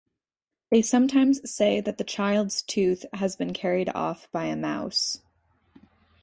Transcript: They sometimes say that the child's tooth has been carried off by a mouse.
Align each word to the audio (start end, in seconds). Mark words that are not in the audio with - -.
They 0.71 0.81
sometimes 0.81 1.47
say 1.47 1.79
that 1.79 1.99
the 1.99 2.03
child's 2.03 2.63
tooth 2.63 3.05
has 3.13 3.35
been 3.35 3.53
carried 3.53 3.89
off 3.93 4.27
by 4.31 4.45
a 4.45 4.55
mouse. 4.55 5.21